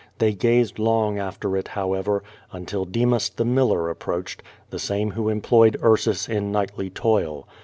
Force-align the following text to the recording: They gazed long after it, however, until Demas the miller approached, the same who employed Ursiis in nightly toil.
They 0.17 0.33
gazed 0.33 0.79
long 0.79 1.19
after 1.19 1.55
it, 1.55 1.67
however, 1.67 2.23
until 2.51 2.85
Demas 2.85 3.29
the 3.29 3.45
miller 3.45 3.87
approached, 3.87 4.41
the 4.71 4.79
same 4.79 5.11
who 5.11 5.29
employed 5.29 5.77
Ursiis 5.79 6.27
in 6.27 6.51
nightly 6.51 6.89
toil. 6.89 7.47